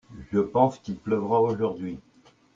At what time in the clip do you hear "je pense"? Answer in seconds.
0.31-0.79